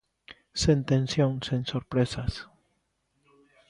Sen 0.61 0.79
tensión, 0.91 1.31
sen 1.47 1.61
sorpresas. 1.71 2.33